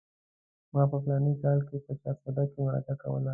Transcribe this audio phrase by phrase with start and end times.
[0.73, 3.29] ما په فلاني کال کې په چارسده کې مرکه کوله.